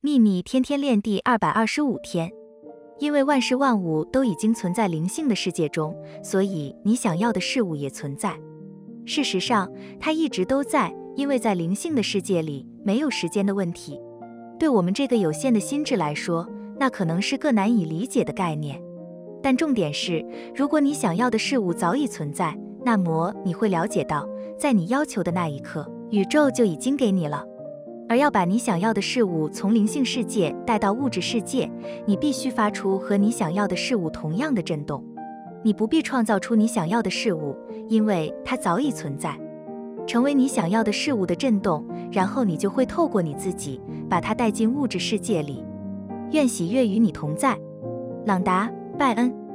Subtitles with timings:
[0.00, 2.30] 秘密天天练第二百二十五天。
[3.00, 8.38] 因为万事万物都已经存在灵性的世界中，所以你想要的事物也存在。
[9.04, 14.00] 事实上，它一直都在，因为在灵性的世界里没有时间的问题。
[14.56, 18.80] 对我们这个有限的心智来说，那可能是个难以理解的概念。
[19.42, 20.24] 但重点是，
[20.54, 27.44] 如果你想要的事物早已存在，那么你会了解到，在你要求的那一刻，宇宙就已经给你了。
[28.08, 31.70] 而要把你想要的事物从灵性世界带到物质世界，
[32.06, 35.04] 你必须发出和你想要的事物同样的震动。
[35.62, 37.54] 你不必创造出你想要的事物，
[37.88, 39.38] 因为它早已存在。
[40.06, 43.78] 成为你想要的事物的震动，然后你就会透过你自己
[44.08, 45.62] 把它带进物质世界里。
[46.30, 47.58] 愿喜悦与你同在，
[48.24, 48.66] 朗达·
[48.96, 49.47] 拜恩。